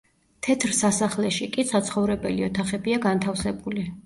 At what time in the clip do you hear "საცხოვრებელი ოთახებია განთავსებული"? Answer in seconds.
1.73-3.89